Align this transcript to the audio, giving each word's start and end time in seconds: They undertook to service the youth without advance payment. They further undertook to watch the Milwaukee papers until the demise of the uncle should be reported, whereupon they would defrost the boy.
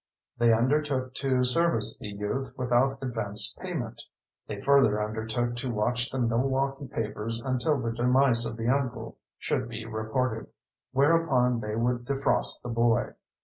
They 0.39 0.51
undertook 0.51 1.13
to 1.13 1.43
service 1.43 1.99
the 1.99 2.07
youth 2.07 2.57
without 2.57 2.97
advance 3.03 3.53
payment. 3.59 4.01
They 4.47 4.59
further 4.59 4.99
undertook 4.99 5.55
to 5.57 5.71
watch 5.71 6.09
the 6.09 6.17
Milwaukee 6.17 6.87
papers 6.87 7.39
until 7.39 7.79
the 7.79 7.91
demise 7.91 8.47
of 8.47 8.57
the 8.57 8.67
uncle 8.67 9.19
should 9.37 9.69
be 9.69 9.85
reported, 9.85 10.47
whereupon 10.91 11.59
they 11.59 11.75
would 11.75 12.05
defrost 12.05 12.63
the 12.63 12.69
boy. 12.69 13.13